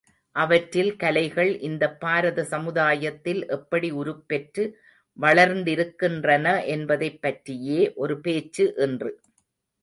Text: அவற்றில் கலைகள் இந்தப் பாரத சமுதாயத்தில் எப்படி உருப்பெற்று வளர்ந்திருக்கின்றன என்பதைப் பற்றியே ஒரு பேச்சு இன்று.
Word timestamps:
அவற்றில் 0.35 0.95
கலைகள் 0.95 1.59
இந்தப் 1.59 1.99
பாரத 1.99 2.43
சமுதாயத்தில் 2.43 3.47
எப்படி 3.47 3.91
உருப்பெற்று 3.91 4.65
வளர்ந்திருக்கின்றன 5.19 6.65
என்பதைப் 6.67 7.21
பற்றியே 7.21 7.93
ஒரு 7.95 8.21
பேச்சு 8.21 8.73
இன்று. 8.77 9.11